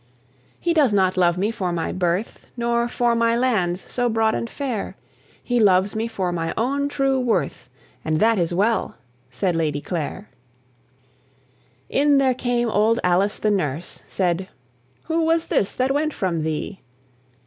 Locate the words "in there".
11.87-12.33